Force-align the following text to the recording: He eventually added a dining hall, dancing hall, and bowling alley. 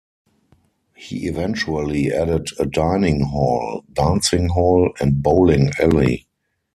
He 0.95 1.27
eventually 1.27 2.11
added 2.11 2.47
a 2.57 2.65
dining 2.65 3.21
hall, 3.21 3.83
dancing 3.93 4.49
hall, 4.49 4.91
and 4.99 5.21
bowling 5.21 5.73
alley. 5.79 6.25